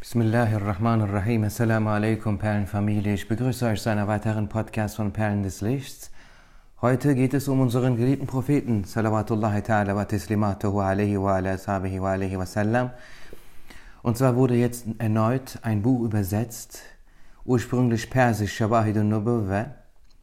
Bismillahirrahmanirrahim. 0.00 1.42
Assalamu 1.42 1.90
alaikum, 1.90 2.38
Perlenfamilie. 2.38 3.14
Ich 3.14 3.26
begrüße 3.26 3.66
euch 3.66 3.82
zu 3.82 3.90
einer 3.90 4.06
weiteren 4.06 4.48
Podcast 4.48 4.94
von 4.94 5.12
Perlen 5.12 5.42
des 5.42 5.60
Lichts. 5.60 6.12
Heute 6.80 7.16
geht 7.16 7.34
es 7.34 7.48
um 7.48 7.58
unseren 7.58 7.96
geliebten 7.96 8.28
Propheten, 8.28 8.84
salawatullahi 8.84 9.60
ta'ala 9.60 9.96
wa 9.96 10.04
tislimatuhu 10.04 10.78
alaihi 10.78 11.20
wa 11.20 11.34
ala 11.34 11.54
ashabihi 11.54 12.00
wa 12.00 12.12
alaihi 12.12 12.38
wa 12.38 12.46
sallam. 12.46 12.90
Und 14.02 14.16
zwar 14.16 14.36
wurde 14.36 14.54
jetzt 14.54 14.86
erneut 14.98 15.58
ein 15.62 15.82
Buch 15.82 16.04
übersetzt, 16.04 16.80
ursprünglich 17.44 18.08
persisch, 18.08 18.54
Shawahid 18.54 18.98
al-Nubuwa, 18.98 19.66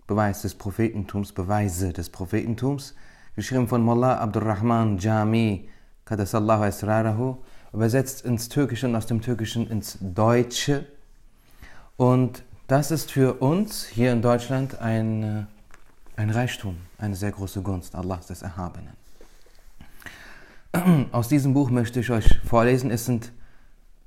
Beweis 0.08 0.42
des 0.44 0.56
Prophetentums, 0.56 1.34
Beweise 1.34 1.92
des 1.92 2.10
Prophetentums, 2.10 2.96
geschrieben 3.36 3.68
von 3.68 3.84
Mullah 3.84 4.20
Abdurrahman 4.20 5.00
Jami, 5.00 5.68
Qadasallahu 6.06 6.64
Esrarahu, 6.64 7.40
übersetzt 7.76 8.24
ins 8.26 8.48
Türkische 8.50 8.88
und 8.88 8.96
aus 8.96 9.06
dem 9.06 9.22
Türkischen 9.22 9.70
ins 9.70 9.98
Deutsche. 10.00 10.86
Und 11.98 12.44
das 12.68 12.90
ist 12.90 13.12
für 13.12 13.36
uns 13.36 13.86
hier 13.86 14.14
in 14.14 14.22
Deutschland 14.22 14.80
ein, 14.80 15.24
äh, 15.24 15.46
ein 16.16 16.30
Reichtum, 16.30 16.78
eine 16.98 17.16
sehr 17.16 17.32
große 17.32 17.62
Gunst 17.62 17.94
Allahs 17.94 18.28
des 18.28 18.42
Erhabenen. 18.42 18.94
Aus 21.12 21.28
diesem 21.28 21.54
Buch 21.54 21.70
möchte 21.70 22.00
ich 22.00 22.10
euch 22.10 22.40
vorlesen. 22.46 22.92
Es 22.92 23.06
sind 23.06 23.32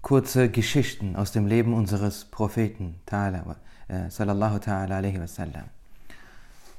kurze 0.01 0.49
Geschichten 0.49 1.17
aus 1.17 1.33
dem 1.33 1.47
Leben 1.47 1.75
unseres 1.75 2.25
Propheten, 2.25 2.95
äh, 3.11 4.09
sallallahu 4.09 4.57
ta'ala 4.57 4.97
alaihi 4.97 5.21
wasallam. 5.21 5.65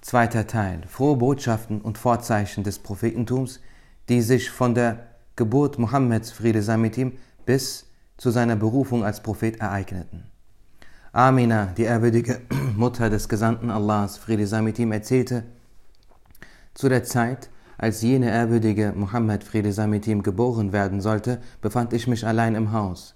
Zweiter 0.01 0.47
Teil. 0.47 0.81
Frohe 0.87 1.17
Botschaften 1.17 1.81
und 1.81 1.97
Vorzeichen 1.97 2.63
des 2.63 2.79
Prophetentums, 2.79 3.59
die 4.07 4.21
sich 4.21 4.49
von 4.49 4.73
der 4.73 5.08
Geburt 5.39 5.79
Mohammeds, 5.79 6.31
Friede 6.31 6.61
sei 6.61 6.75
mit 6.75 6.97
ihm, 6.97 7.13
bis 7.45 7.85
zu 8.17 8.29
seiner 8.29 8.57
Berufung 8.57 9.05
als 9.05 9.23
Prophet 9.23 9.61
ereigneten. 9.61 10.25
Amina, 11.13 11.67
die 11.77 11.83
ehrwürdige 11.83 12.41
Mutter 12.75 13.09
des 13.09 13.29
Gesandten 13.29 13.69
Allahs, 13.69 14.17
Friede 14.17 14.45
sei 14.45 14.61
mit 14.61 14.77
ihm, 14.79 14.91
erzählte, 14.91 15.45
zu 16.73 16.89
der 16.89 17.05
Zeit, 17.05 17.49
als 17.77 18.01
jene 18.01 18.29
ehrwürdige 18.29 18.91
Mohammed, 18.93 19.45
Friede 19.45 19.71
sei 19.71 19.87
mit 19.87 20.07
ihm, 20.07 20.23
geboren 20.23 20.73
werden 20.73 20.99
sollte, 20.99 21.39
befand 21.61 21.93
ich 21.93 22.05
mich 22.05 22.27
allein 22.27 22.55
im 22.55 22.73
Haus. 22.73 23.15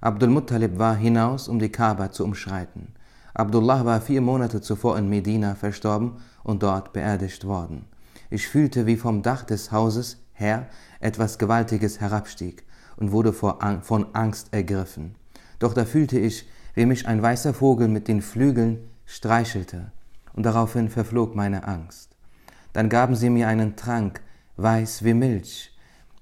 Abdul 0.00 0.28
Muttalib 0.28 0.78
war 0.78 0.94
hinaus, 0.94 1.48
um 1.48 1.58
die 1.58 1.72
Kaaba 1.72 2.12
zu 2.12 2.22
umschreiten. 2.22 2.94
Abdullah 3.34 3.84
war 3.84 4.00
vier 4.00 4.20
Monate 4.20 4.60
zuvor 4.60 4.96
in 4.96 5.08
Medina 5.08 5.56
verstorben 5.56 6.18
und 6.44 6.62
dort 6.62 6.92
beerdigt 6.92 7.44
worden. 7.44 7.86
Ich 8.30 8.46
fühlte, 8.46 8.86
wie 8.86 8.96
vom 8.96 9.22
Dach 9.22 9.42
des 9.42 9.72
Hauses 9.72 10.23
her 10.34 10.68
etwas 11.00 11.38
Gewaltiges 11.38 12.00
herabstieg 12.00 12.64
und 12.96 13.12
wurde 13.12 13.32
von 13.32 14.14
Angst 14.14 14.52
ergriffen. 14.52 15.16
Doch 15.58 15.74
da 15.74 15.84
fühlte 15.84 16.18
ich, 16.18 16.48
wie 16.74 16.86
mich 16.86 17.06
ein 17.06 17.22
weißer 17.22 17.54
Vogel 17.54 17.88
mit 17.88 18.08
den 18.08 18.22
Flügeln 18.22 18.90
streichelte, 19.06 19.92
und 20.32 20.44
daraufhin 20.44 20.90
verflog 20.90 21.34
meine 21.34 21.66
Angst. 21.66 22.16
Dann 22.72 22.88
gaben 22.88 23.14
sie 23.14 23.30
mir 23.30 23.48
einen 23.48 23.76
Trank, 23.76 24.20
weiß 24.56 25.04
wie 25.04 25.14
Milch. 25.14 25.72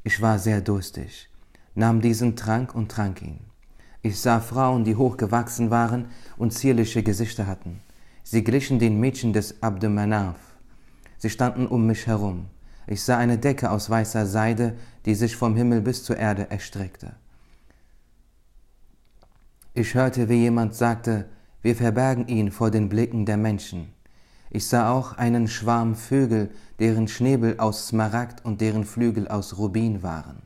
Ich 0.04 0.20
war 0.20 0.38
sehr 0.38 0.60
durstig, 0.60 1.30
nahm 1.74 2.00
diesen 2.00 2.36
Trank 2.36 2.74
und 2.74 2.90
trank 2.90 3.22
ihn. 3.22 3.40
Ich 4.02 4.20
sah 4.20 4.40
Frauen, 4.40 4.84
die 4.84 4.96
hochgewachsen 4.96 5.70
waren 5.70 6.06
und 6.36 6.52
zierliche 6.52 7.02
Gesichter 7.02 7.46
hatten. 7.46 7.80
Sie 8.24 8.44
glichen 8.44 8.78
den 8.78 8.98
Mädchen 9.00 9.32
des 9.32 9.62
Abdemanaf. 9.62 10.36
Sie 11.18 11.30
standen 11.30 11.66
um 11.66 11.86
mich 11.86 12.06
herum. 12.06 12.46
Ich 12.92 13.04
sah 13.04 13.16
eine 13.16 13.38
Decke 13.38 13.70
aus 13.70 13.88
weißer 13.88 14.26
Seide, 14.26 14.74
die 15.06 15.14
sich 15.14 15.34
vom 15.34 15.56
Himmel 15.56 15.80
bis 15.80 16.04
zur 16.04 16.18
Erde 16.18 16.50
erstreckte. 16.50 17.14
Ich 19.72 19.94
hörte, 19.94 20.28
wie 20.28 20.42
jemand 20.42 20.74
sagte, 20.74 21.24
wir 21.62 21.74
verbergen 21.74 22.28
ihn 22.28 22.52
vor 22.52 22.70
den 22.70 22.90
Blicken 22.90 23.24
der 23.24 23.38
Menschen. 23.38 23.94
Ich 24.50 24.66
sah 24.66 24.92
auch 24.92 25.14
einen 25.14 25.48
Schwarm 25.48 25.94
Vögel, 25.94 26.50
deren 26.80 27.08
Schnäbel 27.08 27.58
aus 27.58 27.88
Smaragd 27.88 28.44
und 28.44 28.60
deren 28.60 28.84
Flügel 28.84 29.26
aus 29.26 29.56
Rubin 29.56 30.02
waren. 30.02 30.42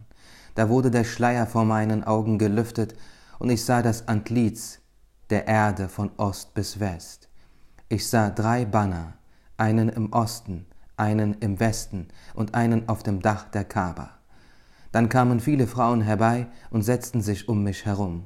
Da 0.54 0.68
wurde 0.68 0.92
der 0.92 1.02
Schleier 1.02 1.48
vor 1.48 1.64
meinen 1.64 2.04
Augen 2.04 2.38
gelüftet, 2.38 2.94
und 3.40 3.50
ich 3.50 3.64
sah 3.64 3.82
das 3.82 4.06
Antlitz 4.06 4.78
der 5.30 5.48
Erde 5.48 5.88
von 5.88 6.12
Ost 6.16 6.54
bis 6.54 6.78
West. 6.78 7.28
Ich 7.88 8.06
sah 8.06 8.30
drei 8.30 8.64
Banner, 8.64 9.14
einen 9.56 9.88
im 9.88 10.12
Osten, 10.12 10.66
einen 10.96 11.34
im 11.40 11.60
Westen 11.60 12.08
und 12.34 12.54
einen 12.54 12.88
auf 12.88 13.02
dem 13.02 13.20
Dach 13.20 13.44
der 13.50 13.64
Kaaba. 13.64 14.10
Dann 14.92 15.08
kamen 15.08 15.40
viele 15.40 15.66
Frauen 15.66 16.00
herbei 16.00 16.46
und 16.70 16.82
setzten 16.82 17.20
sich 17.20 17.48
um 17.48 17.62
mich 17.62 17.84
herum. 17.84 18.24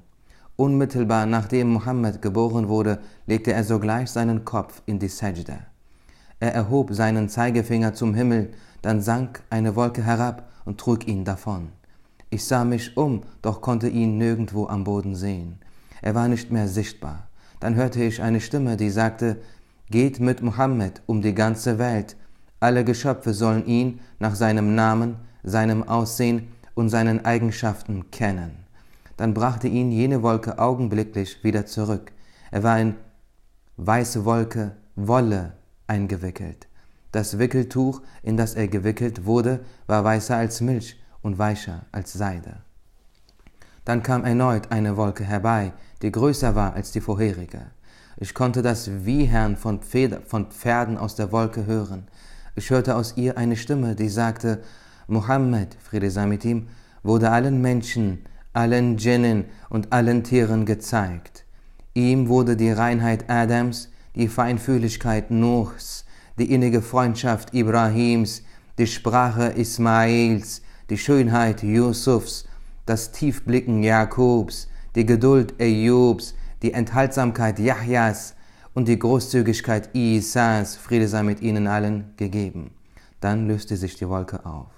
Unmittelbar 0.56 1.26
nachdem 1.26 1.70
Mohammed 1.70 2.20
geboren 2.22 2.68
wurde, 2.68 3.00
legte 3.26 3.52
er 3.52 3.64
sogleich 3.64 4.10
seinen 4.10 4.44
Kopf 4.44 4.82
in 4.86 4.98
die 4.98 5.08
Sajda. 5.08 5.58
Er 6.38 6.54
erhob 6.54 6.92
seinen 6.92 7.28
Zeigefinger 7.28 7.94
zum 7.94 8.14
Himmel, 8.14 8.50
dann 8.82 9.00
sank 9.00 9.42
eine 9.50 9.74
Wolke 9.74 10.04
herab 10.04 10.50
und 10.64 10.78
trug 10.78 11.06
ihn 11.08 11.24
davon. 11.24 11.70
Ich 12.30 12.44
sah 12.44 12.64
mich 12.64 12.96
um, 12.96 13.22
doch 13.42 13.60
konnte 13.60 13.88
ihn 13.88 14.16
nirgendwo 14.16 14.66
am 14.66 14.84
Boden 14.84 15.16
sehen. 15.16 15.58
Er 16.02 16.14
war 16.14 16.28
nicht 16.28 16.50
mehr 16.50 16.68
sichtbar. 16.68 17.26
Dann 17.58 17.74
hörte 17.74 18.02
ich 18.02 18.22
eine 18.22 18.40
Stimme, 18.40 18.76
die 18.76 18.90
sagte, 18.90 19.38
Geht 19.90 20.20
mit 20.20 20.40
Mohammed 20.40 21.02
um 21.06 21.20
die 21.20 21.34
ganze 21.34 21.80
Welt 21.80 22.16
alle 22.60 22.84
Geschöpfe 22.84 23.34
sollen 23.34 23.66
ihn 23.66 24.00
nach 24.18 24.34
seinem 24.34 24.74
Namen, 24.74 25.16
seinem 25.42 25.82
Aussehen 25.82 26.48
und 26.74 26.90
seinen 26.90 27.24
Eigenschaften 27.24 28.10
kennen. 28.10 28.52
Dann 29.16 29.34
brachte 29.34 29.68
ihn 29.68 29.90
jene 29.90 30.22
Wolke 30.22 30.58
augenblicklich 30.58 31.42
wieder 31.42 31.66
zurück. 31.66 32.12
Er 32.50 32.62
war 32.62 32.78
in 32.78 32.94
weiße 33.76 34.24
Wolke, 34.24 34.76
Wolle 34.96 35.54
eingewickelt. 35.86 36.68
Das 37.12 37.38
Wickeltuch, 37.38 38.02
in 38.22 38.36
das 38.36 38.54
er 38.54 38.68
gewickelt 38.68 39.24
wurde, 39.24 39.60
war 39.86 40.04
weißer 40.04 40.36
als 40.36 40.60
Milch 40.60 41.00
und 41.22 41.38
weicher 41.38 41.86
als 41.90 42.12
Seide. 42.12 42.62
Dann 43.84 44.02
kam 44.02 44.24
erneut 44.24 44.70
eine 44.70 44.96
Wolke 44.96 45.24
herbei, 45.24 45.72
die 46.02 46.12
größer 46.12 46.54
war 46.54 46.74
als 46.74 46.92
die 46.92 47.00
vorherige. 47.00 47.62
Ich 48.16 48.34
konnte 48.34 48.62
das 48.62 49.04
Wiehern 49.04 49.56
von, 49.56 49.80
Pferden 49.82 50.98
aus 50.98 51.14
der 51.16 51.32
Wolke 51.32 51.66
hören. 51.66 52.06
Ich 52.56 52.70
hörte 52.70 52.96
aus 52.96 53.14
ihr 53.16 53.38
eine 53.38 53.56
Stimme, 53.56 53.94
die 53.94 54.08
sagte, 54.08 54.62
Mohammed, 55.06 55.76
Friede 55.82 56.10
sei 56.10 56.26
mit 56.26 56.44
ihm, 56.44 56.68
wurde 57.02 57.30
allen 57.30 57.60
Menschen, 57.60 58.24
allen 58.52 58.96
Djinnen 58.96 59.44
und 59.68 59.92
allen 59.92 60.24
Tieren 60.24 60.66
gezeigt. 60.66 61.44
Ihm 61.94 62.28
wurde 62.28 62.56
die 62.56 62.70
Reinheit 62.70 63.30
Adams, 63.30 63.88
die 64.14 64.28
Feinfühligkeit 64.28 65.30
Nuhs, 65.30 66.04
die 66.38 66.52
innige 66.52 66.82
Freundschaft 66.82 67.54
Ibrahims, 67.54 68.42
die 68.78 68.86
Sprache 68.86 69.46
Ismails, 69.46 70.62
die 70.88 70.98
Schönheit 70.98 71.62
Yusufs, 71.62 72.46
das 72.86 73.12
Tiefblicken 73.12 73.82
Jakobs, 73.82 74.68
die 74.96 75.06
Geduld 75.06 75.54
Ejubs, 75.60 76.34
die 76.62 76.72
Enthaltsamkeit 76.72 77.58
Yahjas, 77.58 78.34
und 78.74 78.88
die 78.88 78.98
Großzügigkeit 78.98 79.94
Isas, 79.94 80.76
Friede 80.76 81.08
sei 81.08 81.22
mit 81.22 81.40
ihnen 81.40 81.66
allen, 81.66 82.14
gegeben. 82.16 82.70
Dann 83.20 83.48
löste 83.48 83.76
sich 83.76 83.96
die 83.96 84.08
Wolke 84.08 84.46
auf. 84.46 84.68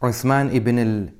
Uthman 0.00 0.52
ibn, 0.54 0.78
al, 0.78 1.12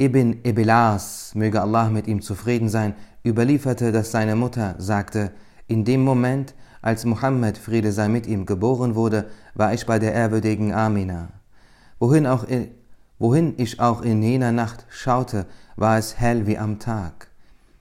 ibn 0.00 0.40
Ibilas, 0.42 1.34
möge 1.34 1.60
Allah 1.60 1.90
mit 1.90 2.06
ihm 2.06 2.22
zufrieden 2.22 2.68
sein, 2.68 2.94
überlieferte, 3.24 3.92
dass 3.92 4.10
seine 4.10 4.36
Mutter 4.36 4.74
sagte, 4.78 5.32
in 5.66 5.84
dem 5.84 6.02
Moment, 6.02 6.54
als 6.80 7.04
Muhammad, 7.04 7.58
Friede 7.58 7.92
sei 7.92 8.08
mit 8.08 8.26
ihm, 8.26 8.46
geboren 8.46 8.94
wurde, 8.94 9.28
war 9.54 9.74
ich 9.74 9.84
bei 9.84 9.98
der 9.98 10.14
ehrwürdigen 10.14 10.72
Amina. 10.72 11.28
Wohin, 11.98 12.26
auch 12.26 12.44
in, 12.44 12.70
wohin 13.18 13.54
ich 13.58 13.80
auch 13.80 14.02
in 14.02 14.22
jener 14.22 14.52
Nacht 14.52 14.86
schaute, 14.88 15.46
war 15.76 15.98
es 15.98 16.18
hell 16.18 16.46
wie 16.46 16.56
am 16.56 16.78
Tag. 16.78 17.27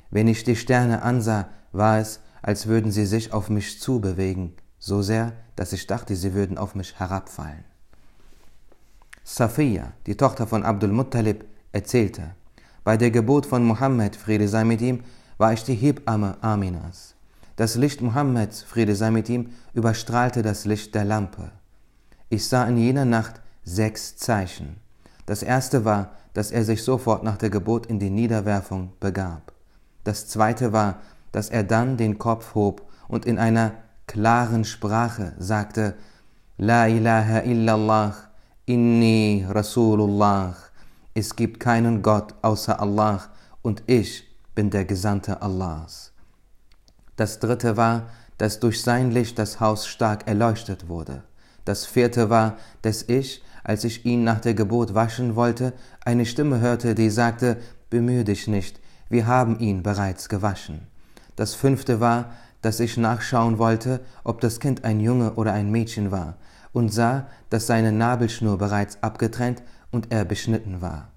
Wenn 0.09 0.27
ich 0.27 0.43
die 0.43 0.55
Sterne 0.55 1.01
ansah, 1.01 1.49
war 1.71 1.99
es, 1.99 2.19
als 2.41 2.67
würden 2.67 2.91
sie 2.91 3.05
sich 3.05 3.33
auf 3.33 3.49
mich 3.49 3.81
zubewegen, 3.81 4.53
so 4.79 5.01
sehr, 5.01 5.33
dass 5.55 5.73
ich 5.73 5.87
dachte, 5.87 6.15
sie 6.15 6.33
würden 6.33 6.57
auf 6.57 6.75
mich 6.75 6.99
herabfallen. 6.99 7.65
Safiya, 9.23 9.91
die 10.05 10.15
Tochter 10.15 10.47
von 10.47 10.63
Abdul 10.63 10.91
Muttalib, 10.91 11.45
erzählte, 11.71 12.35
bei 12.83 12.95
der 12.95 13.11
Geburt 13.11 13.45
von 13.45 13.65
Mohammed, 13.65 14.15
Friede 14.15 14.47
sei 14.47 14.63
mit 14.63 14.79
ihm, 14.79 15.03
war 15.37 15.51
ich 15.51 15.63
die 15.63 15.75
Hebamme 15.75 16.37
Aminas. 16.41 17.15
Das 17.57 17.75
Licht 17.75 18.01
Mohammeds, 18.01 18.63
Friede 18.63 18.95
sei 18.95 19.11
mit 19.11 19.27
ihm, 19.27 19.49
überstrahlte 19.73 20.43
das 20.43 20.63
Licht 20.63 20.95
der 20.95 21.03
Lampe. 21.03 21.51
Ich 22.29 22.47
sah 22.47 22.65
in 22.65 22.77
jener 22.77 23.03
Nacht 23.03 23.41
sechs 23.63 24.15
Zeichen. 24.15 24.77
Das 25.25 25.43
erste 25.43 25.83
war, 25.83 26.11
dass 26.33 26.51
er 26.51 26.63
sich 26.63 26.83
sofort 26.83 27.23
nach 27.23 27.37
der 27.37 27.49
Geburt 27.49 27.87
in 27.87 27.99
die 27.99 28.09
Niederwerfung 28.09 28.93
begab. 28.99 29.51
Das 30.07 30.25
zweite 30.25 30.71
war, 30.71 31.01
dass 31.33 31.49
er 31.49 31.65
dann 31.65 31.97
den 31.97 32.17
Kopf 32.17 32.55
hob 32.55 32.87
und 33.09 33.25
in 33.25 33.37
einer 33.37 33.73
klaren 34.07 34.63
Sprache 34.63 35.33
sagte, 35.37 35.95
La 36.57 36.87
ilaha 36.87 37.41
illallah, 37.41 38.15
inni 38.65 39.45
Rasulullah. 39.49 40.55
es 41.13 41.35
gibt 41.35 41.59
keinen 41.59 42.03
Gott 42.03 42.35
außer 42.41 42.79
Allah 42.79 43.21
und 43.61 43.83
ich 43.87 44.23
bin 44.55 44.69
der 44.69 44.85
Gesandte 44.85 45.41
Allahs. 45.41 46.13
Das 47.17 47.39
dritte 47.39 47.75
war, 47.75 48.03
dass 48.37 48.61
durch 48.61 48.81
sein 48.81 49.11
Licht 49.11 49.37
das 49.37 49.59
Haus 49.59 49.87
stark 49.87 50.25
erleuchtet 50.25 50.87
wurde. 50.87 51.23
Das 51.65 51.85
vierte 51.85 52.29
war, 52.29 52.55
dass 52.81 53.03
ich, 53.03 53.43
als 53.61 53.83
ich 53.83 54.05
ihn 54.05 54.23
nach 54.23 54.39
der 54.39 54.53
Geburt 54.53 54.95
waschen 54.95 55.35
wollte, 55.35 55.73
eine 56.05 56.25
Stimme 56.25 56.61
hörte, 56.61 56.95
die 56.95 57.09
sagte, 57.09 57.57
bemühe 57.89 58.23
dich 58.23 58.47
nicht, 58.47 58.79
wir 59.09 59.27
haben 59.27 59.59
ihn 59.59 59.83
bereits 59.83 60.29
gewaschen. 60.29 60.87
Das 61.35 61.53
fünfte 61.53 61.99
war, 61.99 62.31
dass 62.61 62.79
ich 62.79 62.97
nachschauen 62.97 63.57
wollte, 63.59 64.01
ob 64.23 64.41
das 64.41 64.59
Kind 64.59 64.83
ein 64.83 64.99
Junge 64.99 65.33
oder 65.33 65.53
ein 65.53 65.71
Mädchen 65.71 66.11
war, 66.11 66.35
und 66.73 66.93
sah, 66.93 67.27
dass 67.49 67.67
seine 67.67 67.91
Nabelschnur 67.91 68.57
bereits 68.57 69.01
abgetrennt 69.01 69.63
und 69.91 70.11
er 70.11 70.25
beschnitten 70.25 70.81
war. 70.81 71.09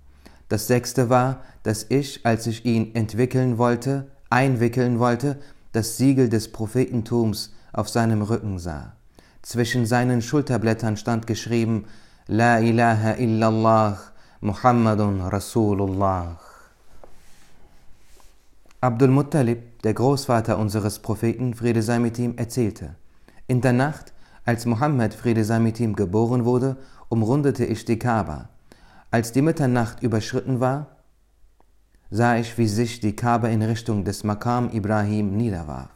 Das 0.48 0.66
sechste 0.66 1.10
war, 1.10 1.42
dass 1.62 1.86
ich, 1.88 2.24
als 2.24 2.46
ich 2.46 2.64
ihn 2.64 2.94
entwickeln 2.94 3.58
wollte, 3.58 4.06
einwickeln 4.30 4.98
wollte, 4.98 5.38
das 5.72 5.96
Siegel 5.96 6.28
des 6.28 6.50
Prophetentums 6.50 7.52
auf 7.72 7.88
seinem 7.88 8.22
Rücken 8.22 8.58
sah. 8.58 8.92
Zwischen 9.42 9.86
seinen 9.86 10.22
Schulterblättern 10.22 10.96
stand 10.96 11.26
geschrieben 11.26 11.84
La 12.26 12.58
ilaha 12.58 13.14
illallah 13.14 13.98
Muhammadun 14.40 15.20
Rasulullah. 15.20 16.38
Abdul 18.82 19.08
Muttalib, 19.08 19.82
der 19.82 19.92
Großvater 19.92 20.56
unseres 20.56 21.00
Propheten, 21.00 21.52
Friede 21.52 21.82
sei 21.82 21.98
mit 21.98 22.18
ihm, 22.18 22.38
erzählte, 22.38 22.94
in 23.46 23.60
der 23.60 23.74
Nacht, 23.74 24.14
als 24.46 24.64
Muhammad, 24.64 25.12
Friede 25.12 25.44
sei 25.44 25.58
mit 25.58 25.78
ihm, 25.80 25.94
geboren 25.94 26.46
wurde, 26.46 26.78
umrundete 27.10 27.66
ich 27.66 27.84
die 27.84 27.98
Kaaba. 27.98 28.48
Als 29.10 29.32
die 29.32 29.42
Mitternacht 29.42 30.02
überschritten 30.02 30.60
war, 30.60 30.96
sah 32.10 32.36
ich, 32.38 32.56
wie 32.56 32.66
sich 32.66 33.00
die 33.00 33.14
Kaaba 33.14 33.48
in 33.48 33.60
Richtung 33.60 34.02
des 34.02 34.24
Makam 34.24 34.70
Ibrahim 34.70 35.36
niederwarf. 35.36 35.90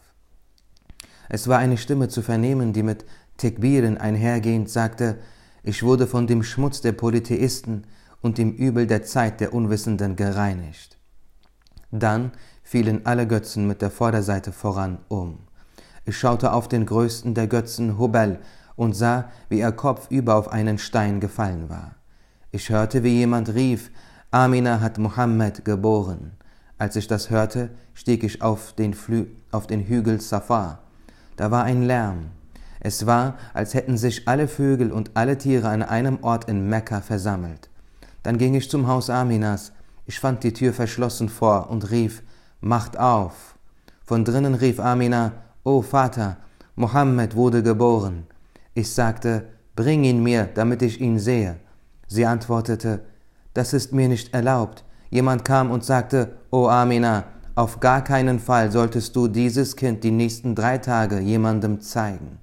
Es 1.31 1.49
war 1.49 1.61
eine 1.61 1.79
Stimme 1.79 2.09
zu 2.09 2.21
vernehmen, 2.21 2.75
die 2.75 2.83
mit 2.83 3.07
Tekbiren 3.39 3.97
einhergehend 3.97 4.69
sagte, 4.69 5.17
ich 5.63 5.83
wurde 5.83 6.07
von 6.07 6.27
dem 6.27 6.43
Schmutz 6.43 6.83
der 6.83 6.93
Polytheisten 6.93 7.87
und 8.21 8.37
dem 8.37 8.53
Übel 8.53 8.87
der 8.87 9.05
Zeit 9.05 9.41
der 9.41 9.55
Unwissenden 9.55 10.17
gereinigt. 10.17 10.99
Dann 11.91 12.33
fielen 12.65 13.07
alle 13.07 13.29
Götzen 13.29 13.69
mit 13.69 13.83
der 13.83 13.91
Vorderseite 13.91 14.51
voran 14.51 14.99
um. 15.09 15.39
Ich 16.05 16.19
schaute 16.19 16.53
auf 16.53 16.67
den 16.67 16.87
größten 16.87 17.35
der 17.35 17.47
Götzen, 17.47 17.99
Hubel, 17.99 18.41
und 18.75 18.95
sah, 18.95 19.31
wie 19.49 19.61
ihr 19.61 19.71
Kopf 19.71 20.11
über 20.11 20.35
auf 20.35 20.49
einen 20.49 20.79
Stein 20.79 21.21
gefallen 21.21 21.69
war. 21.69 21.95
Ich 22.51 22.71
hörte, 22.71 23.05
wie 23.05 23.17
jemand 23.17 23.55
rief, 23.55 23.91
Amina 24.31 24.81
hat 24.81 24.99
Mohammed 24.99 25.65
geboren. 25.65 26.33
Als 26.77 26.97
ich 26.97 27.07
das 27.07 27.31
hörte, 27.31 27.71
stieg 27.93 28.25
ich 28.25 28.43
auf 28.43 28.73
den, 28.73 28.95
Flü 28.95 29.27
auf 29.53 29.67
den 29.69 29.87
Hügel 29.87 30.21
Safar. 30.21 30.81
Da 31.37 31.51
war 31.51 31.65
ein 31.65 31.83
Lärm. 31.83 32.31
Es 32.81 33.07
war, 33.07 33.39
als 33.55 33.75
hätten 33.75 33.97
sich 33.97 34.29
alle 34.29 34.49
Vögel 34.49 34.93
und 34.93 35.13
alle 35.15 35.39
Tiere 35.39 35.69
an 35.69 35.83
einem 35.83 36.19
Ort 36.23 36.49
in 36.49 36.69
Mekka 36.69 37.01
versammelt. 37.01 37.71
Dann 38.23 38.37
ging 38.37 38.55
ich 38.55 38.69
zum 38.69 38.89
Haus 38.89 39.09
Aminas. 39.09 39.73
Ich 40.07 40.19
fand 40.19 40.43
die 40.43 40.53
Tür 40.53 40.73
verschlossen 40.73 41.29
vor 41.29 41.71
und 41.71 41.91
rief, 41.91 42.23
Macht 42.67 42.99
auf! 42.99 43.57
Von 44.07 44.25
drinnen 44.25 44.55
rief 44.55 44.81
Amina, 44.81 45.33
O 45.65 45.83
Vater, 45.83 46.39
Mohammed 46.77 47.37
wurde 47.37 47.63
geboren. 47.63 48.27
Ich 48.73 48.91
sagte, 48.91 49.49
Bring 49.77 50.05
ihn 50.05 50.23
mir, 50.23 50.49
damit 50.55 50.81
ich 50.81 50.99
ihn 50.99 51.19
sehe. 51.19 51.57
Sie 52.07 52.25
antwortete, 52.25 53.05
das 53.53 53.75
ist 53.75 53.93
mir 53.93 54.09
nicht 54.09 54.33
erlaubt. 54.33 54.83
Jemand 55.11 55.45
kam 55.45 55.71
und 55.71 55.85
sagte, 55.85 56.37
O 56.51 56.67
Amina, 56.69 57.25
auf 57.55 57.81
gar 57.81 58.03
keinen 58.03 58.39
Fall 58.39 58.73
solltest 58.73 59.15
du 59.15 59.29
dieses 59.29 59.77
Kind 59.77 60.03
die 60.03 60.11
nächsten 60.11 60.55
drei 60.55 60.79
Tage 60.79 61.19
jemandem 61.19 61.83
zeigen. 61.83 62.39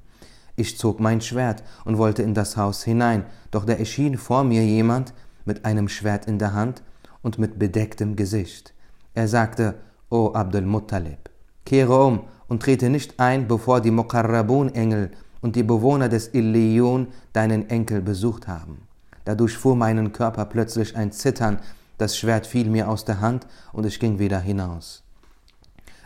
Ich 0.56 0.78
zog 0.78 1.00
mein 1.00 1.22
Schwert 1.22 1.64
und 1.84 1.98
wollte 1.98 2.22
in 2.22 2.36
das 2.36 2.58
Haus 2.58 2.84
hinein, 2.84 3.26
doch 3.50 3.66
da 3.66 3.74
erschien 3.74 4.20
vor 4.20 4.44
mir 4.44 4.64
jemand 4.64 5.16
mit 5.46 5.66
einem 5.66 5.90
Schwert 5.90 6.28
in 6.28 6.38
der 6.38 6.54
Hand 6.54 6.84
und 7.24 7.40
mit 7.40 7.58
bedecktem 7.58 8.16
Gesicht. 8.16 8.76
Er 9.16 9.28
sagte, 9.28 9.74
O 10.12 10.34
Abdul 10.34 10.64
Muttalib, 10.64 11.30
kehre 11.64 12.06
um 12.06 12.26
und 12.50 12.62
trete 12.62 12.90
nicht 12.90 13.18
ein, 13.18 13.48
bevor 13.48 13.80
die 13.80 13.92
Muqarrabun-Engel 13.92 15.12
und 15.40 15.56
die 15.56 15.64
Bewohner 15.64 16.10
des 16.10 16.34
Illiyun 16.34 17.08
deinen 17.32 17.70
Enkel 17.70 18.02
besucht 18.02 18.50
haben. 18.50 18.88
Dadurch 19.24 19.58
fuhr 19.58 19.78
meinen 19.78 20.12
Körper 20.12 20.44
plötzlich 20.44 20.98
ein 20.98 21.14
Zittern, 21.14 21.60
das 21.98 22.18
Schwert 22.18 22.46
fiel 22.46 22.70
mir 22.70 22.90
aus 22.90 23.06
der 23.06 23.22
Hand 23.22 23.48
und 23.72 23.86
ich 23.86 24.02
ging 24.02 24.20
wieder 24.20 24.42
hinaus. 24.42 25.04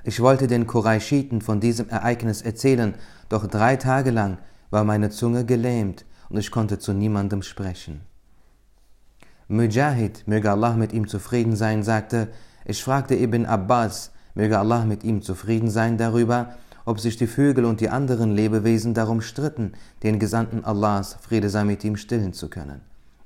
Ich 0.04 0.20
wollte 0.20 0.46
den 0.46 0.68
Qurayshiten 0.68 1.42
von 1.42 1.60
diesem 1.60 1.90
Ereignis 1.90 2.44
erzählen, 2.44 2.94
doch 3.28 3.48
drei 3.48 3.76
Tage 3.76 4.12
lang 4.12 4.38
war 4.70 4.84
meine 4.84 5.10
Zunge 5.10 5.46
gelähmt 5.46 6.06
und 6.30 6.38
ich 6.38 6.52
konnte 6.52 6.78
zu 6.78 6.94
niemandem 6.94 7.42
sprechen. 7.42 8.02
Mujahid, 9.48 10.28
möge 10.28 10.52
Allah 10.52 10.76
mit 10.76 10.94
ihm 10.94 11.08
zufrieden 11.08 11.56
sein, 11.56 11.82
sagte, 11.82 12.28
ich 12.66 12.84
fragte 12.84 13.16
Ibn 13.16 13.46
Abbas, 13.46 14.12
möge 14.34 14.60
Allah 14.60 14.86
mit 14.86 15.04
ihm 15.04 15.22
zufrieden 15.22 15.70
sein 15.70 15.98
darüber, 15.98 16.56
ob 16.86 17.00
sich 17.00 17.18
die 17.18 17.28
Vögel 17.28 17.66
und 17.66 17.80
die 17.80 17.90
anderen 17.90 18.32
Lebewesen 18.32 18.94
darum 18.94 19.22
stritten, 19.22 19.74
den 20.04 20.20
Gesandten 20.20 20.66
Allahs, 20.66 21.18
Friede 21.22 21.50
sei 21.50 21.64
mit 21.64 21.84
ihm, 21.84 21.96
stillen 21.96 22.34
zu 22.34 22.50
können. 22.50 22.82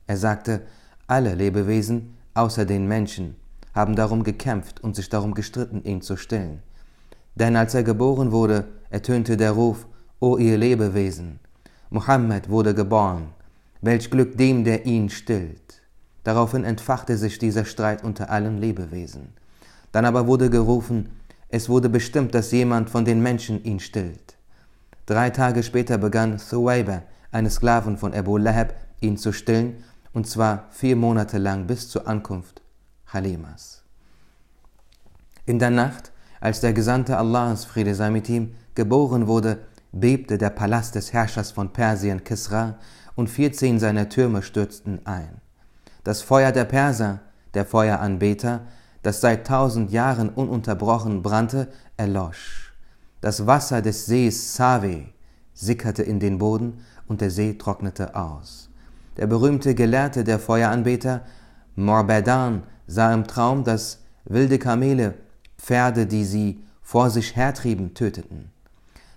Er 0.08 0.18
sagte, 0.18 0.62
alle 1.08 1.36
Lebewesen, 1.36 2.16
außer 2.34 2.66
den 2.66 2.88
Menschen, 2.88 3.36
haben 3.74 3.96
darum 3.96 4.24
gekämpft 4.24 4.82
und 4.82 4.96
sich 4.96 5.10
darum 5.10 5.34
gestritten, 5.34 5.84
ihn 5.84 6.02
zu 6.02 6.18
stillen. 6.18 6.62
Denn 7.36 7.56
als 7.56 7.74
er 7.74 7.84
geboren 7.84 8.32
wurde, 8.32 8.66
ertönte 8.90 9.38
der 9.38 9.52
Ruf, 9.52 9.88
O 10.20 10.38
ihr 10.38 10.58
Lebewesen, 10.58 11.40
Mohammed 11.90 12.50
wurde 12.50 12.76
geboren, 12.76 13.30
welch 13.82 14.12
Glück 14.12 14.38
dem, 14.38 14.64
der 14.64 14.86
ihn 14.86 15.10
stillt. 15.10 15.79
Daraufhin 16.24 16.64
entfachte 16.64 17.18
sich 17.18 17.40
dieser 17.40 17.66
Streit 17.66 18.04
unter 18.04 18.30
allen 18.30 18.58
Lebewesen. 18.58 19.34
Dann 19.92 20.06
aber 20.06 20.28
wurde 20.28 20.50
gerufen, 20.50 21.10
es 21.50 21.70
wurde 21.70 21.90
bestimmt, 21.90 22.36
dass 22.36 22.52
jemand 22.52 22.90
von 22.90 23.06
den 23.06 23.22
Menschen 23.22 23.64
ihn 23.64 23.80
stillt. 23.80 24.38
Drei 25.06 25.32
Tage 25.32 25.64
später 25.64 25.98
begann 25.98 26.38
Thuwayba, 26.38 27.02
eine 27.32 27.50
Sklavin 27.50 27.98
von 27.98 28.14
Abu 28.14 28.38
Lahab, 28.38 28.76
ihn 29.02 29.18
zu 29.18 29.32
stillen 29.32 29.84
und 30.14 30.28
zwar 30.28 30.68
vier 30.72 30.96
Monate 30.96 31.38
lang 31.38 31.66
bis 31.66 31.90
zur 31.90 32.08
Ankunft 32.08 32.62
Halimas. 33.08 33.84
In 35.46 35.58
der 35.58 35.72
Nacht, 35.72 36.12
als 36.40 36.62
der 36.62 36.74
Gesandte 36.74 37.18
Allahs, 37.18 37.66
Friede 37.66 37.96
sei 37.96 38.12
mit 38.12 38.30
ihm, 38.30 38.54
geboren 38.76 39.26
wurde, 39.28 39.60
bebte 39.92 40.38
der 40.38 40.52
Palast 40.52 40.94
des 40.94 41.12
Herrschers 41.12 41.52
von 41.52 41.74
Persien 41.74 42.24
Kisra 42.24 42.78
und 43.16 43.30
vierzehn 43.30 43.80
seiner 43.80 44.10
Türme 44.10 44.44
stürzten 44.44 45.06
ein. 45.06 45.42
Das 46.04 46.22
Feuer 46.22 46.52
der 46.52 46.66
Perser, 46.66 47.20
der 47.54 47.66
Feueranbeter, 47.66 48.62
das 49.04 49.22
seit 49.22 49.48
tausend 49.48 49.92
Jahren 49.92 50.30
ununterbrochen 50.30 51.22
brannte, 51.22 51.68
erlosch. 51.98 52.74
Das 53.22 53.48
Wasser 53.48 53.82
des 53.82 54.06
Sees 54.06 54.56
Save 54.56 55.06
sickerte 55.54 56.04
in 56.04 56.20
den 56.20 56.38
Boden 56.38 56.82
und 57.08 57.22
der 57.22 57.32
See 57.32 57.54
trocknete 57.54 58.16
aus. 58.16 58.70
Der 59.18 59.28
berühmte 59.28 59.76
Gelehrte 59.76 60.24
der 60.24 60.40
Feueranbeter 60.40 61.22
Morbadan 61.76 62.64
sah 62.88 63.14
im 63.14 63.28
Traum, 63.28 63.64
dass 63.64 64.00
wilde 64.26 64.60
Kamele 64.60 65.16
Pferde, 65.58 66.06
die 66.06 66.24
sie 66.24 66.64
vor 66.82 67.10
sich 67.10 67.36
hertrieben, 67.36 67.94
töteten, 67.94 68.52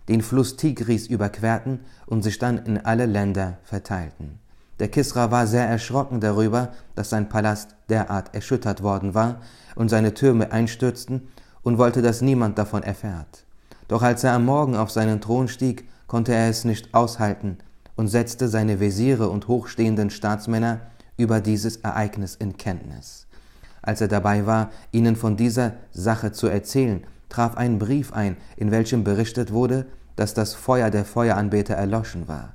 den 0.09 0.23
Fluss 0.23 0.57
Tigris 0.57 1.07
überquerten 1.07 1.81
und 2.07 2.23
sich 2.23 2.39
dann 2.39 2.59
in 2.59 2.79
alle 2.79 3.07
Länder 3.07 3.59
verteilten. 3.63 4.41
Der 4.79 4.89
Kisra 4.89 5.31
war 5.31 5.47
sehr 5.47 5.67
erschrocken 5.69 6.21
darüber, 6.21 6.73
dass 6.95 7.11
sein 7.11 7.29
Palast 7.29 7.77
derart 7.89 8.35
erschüttert 8.35 8.83
worden 8.83 9.15
war 9.15 9.41
und 9.75 9.89
seine 9.89 10.15
Türme 10.15 10.53
einstürzten 10.53 11.29
und 11.63 11.79
wollte, 11.79 12.03
dass 12.03 12.21
niemand 12.21 12.59
davon 12.59 12.83
erfährt. 12.83 13.45
Doch 13.89 14.03
als 14.03 14.25
er 14.25 14.33
am 14.33 14.45
Morgen 14.45 14.77
auf 14.77 14.91
seinen 14.91 15.21
Thron 15.21 15.49
stieg, 15.49 15.89
konnte 16.07 16.33
er 16.35 16.49
es 16.49 16.65
nicht 16.65 16.95
aushalten 16.95 17.59
und 17.97 18.09
setzte 18.09 18.49
seine 18.49 18.81
Wesire 18.81 19.29
und 19.29 19.49
hochstehenden 19.49 20.11
Staatsmänner 20.11 20.81
über 21.17 21.41
dieses 21.41 21.77
Ereignis 21.77 22.35
in 22.35 22.57
Kenntnis. 22.57 23.27
Als 23.83 24.01
er 24.01 24.09
dabei 24.09 24.47
war, 24.47 24.71
ihnen 24.93 25.17
von 25.17 25.37
dieser 25.37 25.75
Sache 25.93 26.33
zu 26.33 26.47
erzählen, 26.47 27.05
traf 27.29 27.57
ein 27.57 27.79
Brief 27.79 28.13
ein, 28.13 28.37
in 28.57 28.71
welchem 28.71 29.05
berichtet 29.05 29.53
wurde, 29.53 29.87
dass 30.17 30.35
das 30.35 30.55
Feuer 30.55 30.91
der 30.91 31.05
Feueranbeter 31.05 31.75
erloschen 31.75 32.29
war. 32.29 32.55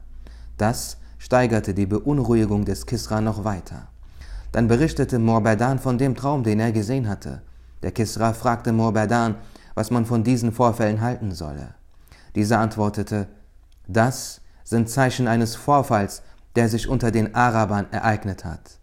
Das 0.58 0.98
steigerte 1.18 1.74
die 1.74 1.86
Beunruhigung 1.86 2.66
des 2.66 2.86
Kisra 2.86 3.22
noch 3.22 3.44
weiter. 3.44 3.88
Dann 4.52 4.68
berichtete 4.68 5.20
Morbadan 5.20 5.80
von 5.80 5.98
dem 5.98 6.16
Traum, 6.16 6.44
den 6.44 6.60
er 6.60 6.72
gesehen 6.72 7.08
hatte. 7.08 7.42
Der 7.84 7.92
Kisra 7.92 8.34
fragte 8.34 8.72
Morbadan, 8.72 9.36
was 9.76 9.92
man 9.92 10.06
von 10.06 10.24
diesen 10.24 10.52
Vorfällen 10.52 11.02
halten 11.02 11.32
solle. 11.32 11.76
Dieser 12.36 12.60
antwortete, 12.60 13.28
das 13.88 14.42
sind 14.64 14.90
Zeichen 14.90 15.28
eines 15.28 15.56
Vorfalls, 15.56 16.22
der 16.56 16.70
sich 16.70 16.88
unter 16.88 17.12
den 17.12 17.36
Arabern 17.36 17.88
ereignet 17.92 18.46
hat. 18.46 18.80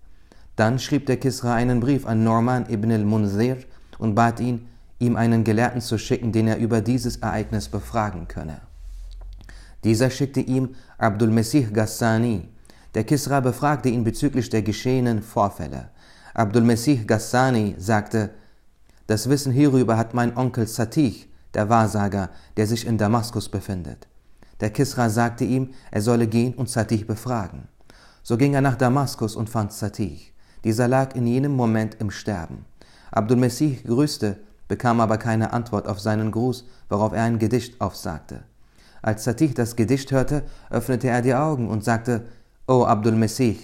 Dann 0.56 0.78
schrieb 0.78 1.06
der 1.06 1.16
Kisra 1.16 1.54
einen 1.54 1.80
Brief 1.80 2.06
an 2.06 2.22
Norman 2.22 2.66
ibn 2.70 2.92
al-Munzir 2.92 3.58
und 3.98 4.14
bat 4.14 4.38
ihn, 4.38 4.68
ihm 4.98 5.16
einen 5.16 5.42
Gelehrten 5.42 5.80
zu 5.80 5.98
schicken, 5.98 6.30
den 6.30 6.46
er 6.46 6.58
über 6.58 6.80
dieses 6.80 7.16
Ereignis 7.16 7.68
befragen 7.68 8.28
könne. 8.28 8.60
Dieser 9.84 10.08
schickte 10.08 10.40
ihm 10.40 10.74
Abdul 10.96 11.28
Mesih 11.28 11.70
Ghassani. 11.70 12.48
Der 12.94 13.04
Kisra 13.04 13.40
befragte 13.40 13.90
ihn 13.90 14.02
bezüglich 14.02 14.48
der 14.48 14.62
geschehenen 14.62 15.22
Vorfälle. 15.22 15.90
Abdul 16.32 16.62
Mesih 16.62 17.04
Ghassani 17.06 17.74
sagte, 17.78 18.30
das 19.06 19.28
Wissen 19.28 19.52
hierüber 19.52 19.98
hat 19.98 20.14
mein 20.14 20.34
Onkel 20.36 20.66
Satih, 20.66 21.26
der 21.52 21.68
Wahrsager, 21.68 22.30
der 22.56 22.66
sich 22.66 22.86
in 22.86 22.96
Damaskus 22.96 23.50
befindet. 23.50 24.08
Der 24.60 24.70
Kisra 24.70 25.10
sagte 25.10 25.44
ihm, 25.44 25.74
er 25.90 26.00
solle 26.00 26.26
gehen 26.26 26.54
und 26.54 26.70
Satih 26.70 27.04
befragen. 27.04 27.68
So 28.22 28.38
ging 28.38 28.54
er 28.54 28.62
nach 28.62 28.76
Damaskus 28.76 29.36
und 29.36 29.50
fand 29.50 29.72
Satih. 29.74 30.32
Dieser 30.64 30.88
lag 30.88 31.14
in 31.14 31.26
jenem 31.26 31.52
Moment 31.52 31.96
im 32.00 32.10
Sterben. 32.10 32.64
Abdul 33.10 33.36
Mesih 33.36 33.82
grüßte, 33.84 34.38
bekam 34.66 35.00
aber 35.02 35.18
keine 35.18 35.52
Antwort 35.52 35.86
auf 35.86 36.00
seinen 36.00 36.30
Gruß, 36.30 36.64
worauf 36.88 37.12
er 37.12 37.24
ein 37.24 37.38
Gedicht 37.38 37.82
aufsagte. 37.82 38.44
Als 39.04 39.24
Satih 39.24 39.52
das 39.52 39.76
Gedicht 39.76 40.12
hörte, 40.12 40.44
öffnete 40.70 41.08
er 41.08 41.20
die 41.20 41.34
Augen 41.34 41.68
und 41.68 41.84
sagte, 41.84 42.24
O 42.66 42.84
Abdul 42.84 43.12
Mesih, 43.12 43.58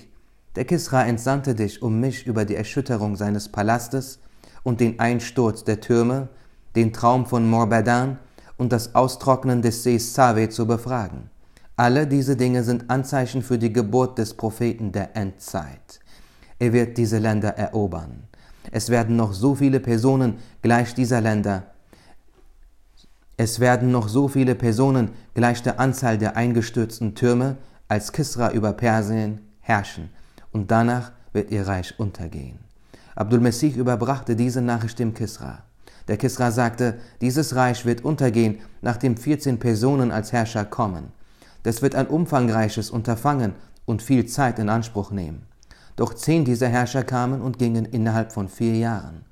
der 0.54 0.66
Kisra 0.66 1.04
entsandte 1.04 1.54
dich, 1.54 1.80
um 1.80 1.98
mich 1.98 2.26
über 2.26 2.44
die 2.44 2.56
Erschütterung 2.56 3.16
seines 3.16 3.48
Palastes 3.48 4.18
und 4.64 4.80
den 4.80 5.00
Einsturz 5.00 5.64
der 5.64 5.80
Türme, 5.80 6.28
den 6.76 6.92
Traum 6.92 7.24
von 7.24 7.48
Morbadan 7.48 8.18
und 8.58 8.70
das 8.70 8.94
Austrocknen 8.94 9.62
des 9.62 9.82
Sees 9.82 10.12
Save 10.12 10.50
zu 10.50 10.66
befragen. 10.66 11.30
Alle 11.74 12.06
diese 12.06 12.36
Dinge 12.36 12.62
sind 12.62 12.90
Anzeichen 12.90 13.40
für 13.40 13.56
die 13.56 13.72
Geburt 13.72 14.18
des 14.18 14.34
Propheten 14.34 14.92
der 14.92 15.16
Endzeit. 15.16 16.00
Er 16.58 16.74
wird 16.74 16.98
diese 16.98 17.16
Länder 17.16 17.56
erobern. 17.56 18.24
Es 18.72 18.90
werden 18.90 19.16
noch 19.16 19.32
so 19.32 19.54
viele 19.54 19.80
Personen 19.80 20.36
gleich 20.60 20.92
dieser 20.92 21.22
Länder 21.22 21.69
es 23.42 23.58
werden 23.58 23.90
noch 23.90 24.08
so 24.08 24.28
viele 24.28 24.54
Personen 24.54 25.12
gleich 25.32 25.62
der 25.62 25.80
Anzahl 25.80 26.18
der 26.18 26.36
eingestürzten 26.36 27.14
Türme 27.14 27.56
als 27.88 28.12
Kisra 28.12 28.50
über 28.50 28.74
Persien 28.74 29.40
herrschen, 29.60 30.10
und 30.52 30.70
danach 30.70 31.12
wird 31.32 31.50
ihr 31.50 31.66
Reich 31.66 31.98
untergehen. 31.98 32.58
Abdul 33.14 33.40
Messih 33.40 33.74
überbrachte 33.74 34.36
diese 34.36 34.60
Nachricht 34.60 34.98
dem 34.98 35.14
Kisra. 35.14 35.62
Der 36.06 36.18
Kisra 36.18 36.50
sagte, 36.50 36.98
dieses 37.22 37.54
Reich 37.54 37.86
wird 37.86 38.04
untergehen, 38.04 38.58
nachdem 38.82 39.16
14 39.16 39.58
Personen 39.58 40.12
als 40.12 40.34
Herrscher 40.34 40.66
kommen. 40.66 41.04
Das 41.62 41.80
wird 41.80 41.94
ein 41.94 42.08
umfangreiches 42.08 42.90
Unterfangen 42.90 43.54
und 43.86 44.02
viel 44.02 44.26
Zeit 44.26 44.58
in 44.58 44.68
Anspruch 44.68 45.12
nehmen. 45.12 45.46
Doch 45.96 46.12
zehn 46.12 46.44
dieser 46.44 46.68
Herrscher 46.68 47.04
kamen 47.04 47.40
und 47.40 47.58
gingen 47.58 47.86
innerhalb 47.86 48.32
von 48.32 48.50
vier 48.50 48.76
Jahren. 48.76 49.24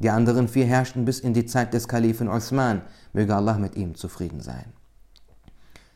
Die 0.00 0.10
anderen 0.10 0.48
vier 0.48 0.66
herrschten 0.66 1.04
bis 1.04 1.20
in 1.20 1.34
die 1.34 1.46
Zeit 1.46 1.74
des 1.74 1.88
Kalifen 1.88 2.28
Osman, 2.28 2.82
möge 3.12 3.34
Allah 3.34 3.58
mit 3.58 3.76
ihm 3.76 3.94
zufrieden 3.94 4.40
sein. 4.40 4.72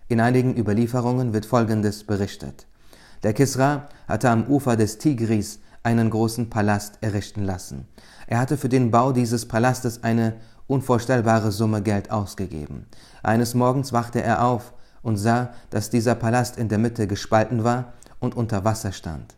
In 0.09 0.21
einigen 0.21 0.57
Überlieferungen 0.57 1.33
wird 1.33 1.47
Folgendes 1.47 2.05
berichtet. 2.05 2.67
Der 3.23 3.33
Kisra 3.33 3.89
hatte 4.09 4.31
am 4.31 4.45
Ufer 4.47 4.77
des 4.77 4.99
Tigris 4.99 5.61
einen 5.85 6.11
großen 6.11 6.51
Palast 6.51 6.99
errichten 7.01 7.45
lassen. 7.45 7.87
Er 8.27 8.39
hatte 8.39 8.57
für 8.57 8.69
den 8.69 8.91
Bau 8.91 9.13
dieses 9.13 9.47
Palastes 9.47 10.03
eine 10.03 10.35
unvorstellbare 10.67 11.53
Summe 11.53 11.83
Geld 11.83 12.11
ausgegeben. 12.11 12.87
Eines 13.23 13.55
Morgens 13.55 13.93
wachte 13.93 14.23
er 14.23 14.45
auf 14.45 14.75
und 15.03 15.17
sah, 15.17 15.51
dass 15.71 15.91
dieser 15.91 16.15
Palast 16.15 16.57
in 16.57 16.69
der 16.69 16.79
Mitte 16.79 17.07
gespalten 17.07 17.65
war 17.65 17.93
und 18.21 18.37
unter 18.37 18.65
Wasser 18.65 18.93
stand. 18.93 19.37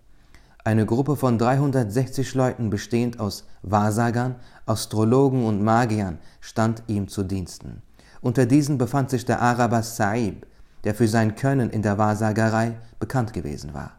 Eine 0.67 0.87
Gruppe 0.87 1.17
von 1.17 1.37
360 1.37 2.35
Leuten 2.35 2.71
bestehend 2.71 3.21
aus 3.21 3.45
Wahrsagern, 3.63 4.37
Astrologen 4.67 5.45
und 5.45 5.63
Magiern 5.63 6.19
stand 6.41 6.83
ihm 6.87 7.09
zu 7.09 7.23
Diensten. 7.23 7.83
Unter 8.21 8.47
diesen 8.47 8.79
befand 8.79 9.11
sich 9.11 9.25
der 9.27 9.43
Araber 9.43 9.83
Saib, 9.83 10.47
der 10.85 10.95
für 10.95 11.09
sein 11.09 11.35
Können 11.35 11.71
in 11.71 11.83
der 11.83 11.99
Wahrsagerei 11.99 12.77
bekannt 12.99 13.33
gewesen 13.33 13.75
war. 13.75 13.93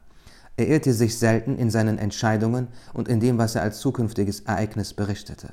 Er 0.57 0.67
irrte 0.67 0.93
sich 0.93 1.19
selten 1.19 1.57
in 1.57 1.69
seinen 1.69 1.97
Entscheidungen 1.97 2.69
und 2.93 3.07
in 3.07 3.19
dem, 3.19 3.37
was 3.37 3.55
er 3.55 3.61
als 3.61 3.79
zukünftiges 3.79 4.41
Ereignis 4.41 4.93
berichtete. 4.93 5.49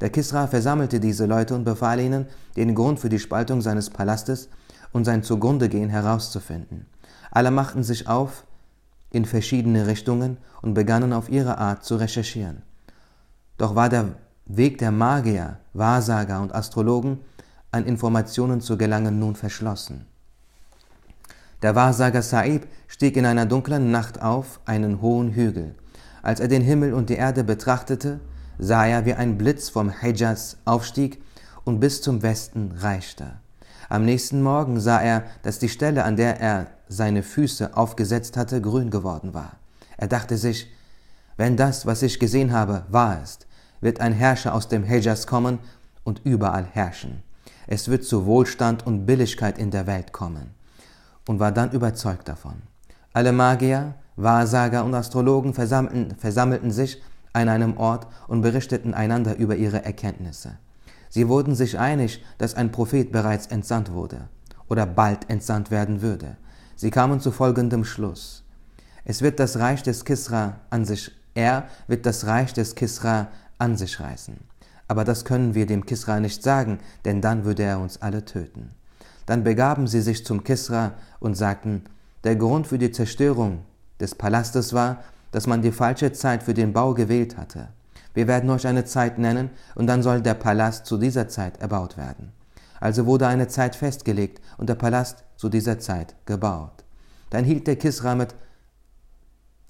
Der 0.00 0.10
Kisra 0.10 0.46
versammelte 0.46 1.00
diese 1.00 1.26
Leute 1.26 1.54
und 1.54 1.64
befahl 1.64 1.98
ihnen, 2.00 2.26
den 2.56 2.74
Grund 2.74 3.00
für 3.00 3.08
die 3.08 3.18
Spaltung 3.18 3.62
seines 3.62 3.90
Palastes 3.90 4.48
und 4.92 5.04
sein 5.04 5.22
Zugrundegehen 5.22 5.88
herauszufinden. 5.88 6.86
Alle 7.30 7.50
machten 7.50 7.82
sich 7.82 8.06
auf 8.06 8.44
in 9.10 9.24
verschiedene 9.24 9.86
Richtungen 9.86 10.38
und 10.60 10.74
begannen 10.74 11.12
auf 11.12 11.28
ihre 11.28 11.58
Art 11.58 11.84
zu 11.84 11.96
recherchieren. 11.96 12.62
Doch 13.56 13.74
war 13.74 13.88
der 13.88 14.16
Weg 14.46 14.76
der 14.78 14.90
Magier, 14.90 15.58
Wahrsager 15.72 16.42
und 16.42 16.54
Astrologen, 16.54 17.20
an 17.70 17.86
Informationen 17.86 18.60
zu 18.60 18.76
gelangen, 18.76 19.18
nun 19.18 19.36
verschlossen. 19.36 20.06
Der 21.62 21.74
Wahrsager 21.74 22.20
Saib 22.20 22.66
stieg 22.86 23.16
in 23.16 23.24
einer 23.24 23.46
dunklen 23.46 23.90
Nacht 23.90 24.20
auf 24.20 24.60
einen 24.66 25.00
hohen 25.00 25.30
Hügel. 25.30 25.74
Als 26.22 26.40
er 26.40 26.48
den 26.48 26.60
Himmel 26.60 26.92
und 26.92 27.08
die 27.08 27.14
Erde 27.14 27.42
betrachtete, 27.42 28.20
sah 28.58 28.84
er, 28.84 29.06
wie 29.06 29.14
ein 29.14 29.38
Blitz 29.38 29.70
vom 29.70 29.88
Hejaz 29.88 30.58
aufstieg 30.66 31.22
und 31.64 31.80
bis 31.80 32.02
zum 32.02 32.22
Westen 32.22 32.72
reichte. 32.76 33.32
Am 33.88 34.04
nächsten 34.04 34.42
Morgen 34.42 34.78
sah 34.78 35.00
er, 35.00 35.24
dass 35.42 35.58
die 35.58 35.70
Stelle, 35.70 36.04
an 36.04 36.16
der 36.16 36.38
er 36.38 36.66
seine 36.88 37.22
Füße 37.22 37.76
aufgesetzt 37.76 38.36
hatte, 38.36 38.60
grün 38.60 38.90
geworden 38.90 39.32
war. 39.32 39.52
Er 39.96 40.08
dachte 40.08 40.36
sich, 40.36 40.70
wenn 41.38 41.56
das, 41.56 41.86
was 41.86 42.02
ich 42.02 42.20
gesehen 42.20 42.52
habe, 42.52 42.84
wahr 42.90 43.22
ist, 43.22 43.46
wird 43.84 44.00
ein 44.00 44.14
Herrscher 44.14 44.54
aus 44.54 44.66
dem 44.66 44.82
Hejaz 44.82 45.26
kommen 45.26 45.58
und 46.04 46.22
überall 46.24 46.64
herrschen. 46.64 47.22
Es 47.66 47.88
wird 47.88 48.04
zu 48.04 48.24
Wohlstand 48.24 48.86
und 48.86 49.04
Billigkeit 49.04 49.58
in 49.58 49.70
der 49.70 49.86
Welt 49.86 50.10
kommen 50.10 50.54
und 51.28 51.38
war 51.38 51.52
dann 51.52 51.70
überzeugt 51.70 52.26
davon. 52.26 52.62
Alle 53.12 53.32
Magier, 53.32 53.94
Wahrsager 54.16 54.84
und 54.84 54.94
Astrologen 54.94 55.52
versammelten, 55.52 56.16
versammelten 56.16 56.70
sich 56.70 57.02
an 57.34 57.50
einem 57.50 57.76
Ort 57.76 58.06
und 58.26 58.40
berichteten 58.40 58.94
einander 58.94 59.36
über 59.36 59.56
ihre 59.56 59.84
Erkenntnisse. 59.84 60.56
Sie 61.10 61.28
wurden 61.28 61.54
sich 61.54 61.78
einig, 61.78 62.24
dass 62.38 62.54
ein 62.54 62.72
Prophet 62.72 63.12
bereits 63.12 63.48
entsandt 63.48 63.92
wurde 63.92 64.28
oder 64.68 64.86
bald 64.86 65.28
entsandt 65.28 65.70
werden 65.70 66.00
würde. 66.00 66.36
Sie 66.74 66.90
kamen 66.90 67.20
zu 67.20 67.32
folgendem 67.32 67.84
Schluss. 67.84 68.44
Es 69.04 69.20
wird 69.20 69.38
das 69.38 69.58
Reich 69.58 69.82
des 69.82 70.06
Kisra 70.06 70.60
an 70.70 70.86
sich, 70.86 71.12
er 71.34 71.68
wird 71.88 72.06
das 72.06 72.26
Reich 72.26 72.52
des 72.54 72.74
Kisra 72.74 73.28
an 73.58 73.76
sich 73.76 74.00
reißen. 74.00 74.36
Aber 74.88 75.04
das 75.04 75.24
können 75.24 75.54
wir 75.54 75.66
dem 75.66 75.86
Kisra 75.86 76.20
nicht 76.20 76.42
sagen, 76.42 76.78
denn 77.04 77.20
dann 77.20 77.44
würde 77.44 77.62
er 77.62 77.80
uns 77.80 78.02
alle 78.02 78.24
töten. 78.24 78.70
Dann 79.26 79.44
begaben 79.44 79.86
sie 79.86 80.02
sich 80.02 80.24
zum 80.24 80.44
Kisra 80.44 80.92
und 81.20 81.36
sagten, 81.36 81.84
der 82.24 82.36
Grund 82.36 82.66
für 82.66 82.78
die 82.78 82.90
Zerstörung 82.90 83.64
des 84.00 84.14
Palastes 84.14 84.72
war, 84.72 85.02
dass 85.30 85.46
man 85.46 85.62
die 85.62 85.72
falsche 85.72 86.12
Zeit 86.12 86.42
für 86.42 86.54
den 86.54 86.72
Bau 86.72 86.94
gewählt 86.94 87.36
hatte. 87.36 87.68
Wir 88.12 88.28
werden 88.28 88.50
euch 88.50 88.66
eine 88.66 88.84
Zeit 88.84 89.18
nennen, 89.18 89.50
und 89.74 89.88
dann 89.88 90.02
soll 90.02 90.20
der 90.20 90.34
Palast 90.34 90.86
zu 90.86 90.98
dieser 90.98 91.28
Zeit 91.28 91.60
erbaut 91.60 91.96
werden. 91.96 92.32
Also 92.80 93.06
wurde 93.06 93.26
eine 93.26 93.48
Zeit 93.48 93.74
festgelegt 93.74 94.40
und 94.58 94.68
der 94.68 94.74
Palast 94.74 95.24
zu 95.36 95.48
dieser 95.48 95.78
Zeit 95.78 96.14
gebaut. 96.26 96.84
Dann 97.30 97.44
hielt 97.44 97.66
der 97.66 97.76
Kisra 97.76 98.14
mit 98.14 98.34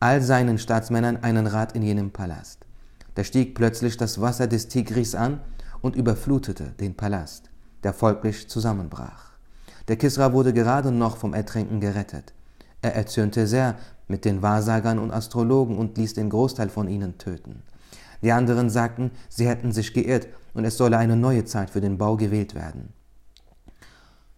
all 0.00 0.20
seinen 0.20 0.58
Staatsmännern 0.58 1.22
einen 1.22 1.46
Rat 1.46 1.72
in 1.72 1.82
jenem 1.82 2.10
Palast. 2.10 2.66
Da 3.14 3.24
stieg 3.24 3.54
plötzlich 3.54 3.96
das 3.96 4.20
Wasser 4.20 4.46
des 4.46 4.68
Tigris 4.68 5.14
an 5.14 5.40
und 5.80 5.96
überflutete 5.96 6.72
den 6.80 6.96
Palast, 6.96 7.50
der 7.82 7.92
folglich 7.92 8.48
zusammenbrach. 8.48 9.32
Der 9.88 9.96
Kisra 9.96 10.32
wurde 10.32 10.52
gerade 10.52 10.90
noch 10.90 11.16
vom 11.16 11.34
Ertränken 11.34 11.80
gerettet. 11.80 12.32
Er 12.82 12.94
erzürnte 12.94 13.46
sehr 13.46 13.76
mit 14.08 14.24
den 14.24 14.42
Wahrsagern 14.42 14.98
und 14.98 15.10
Astrologen 15.10 15.78
und 15.78 15.96
ließ 15.96 16.14
den 16.14 16.30
Großteil 16.30 16.68
von 16.68 16.88
ihnen 16.88 17.18
töten. 17.18 17.62
Die 18.22 18.32
anderen 18.32 18.70
sagten, 18.70 19.10
sie 19.28 19.46
hätten 19.46 19.72
sich 19.72 19.92
geirrt 19.92 20.28
und 20.54 20.64
es 20.64 20.76
solle 20.76 20.96
eine 20.96 21.16
neue 21.16 21.44
Zeit 21.44 21.70
für 21.70 21.80
den 21.80 21.98
Bau 21.98 22.16
gewählt 22.16 22.54
werden. 22.54 22.92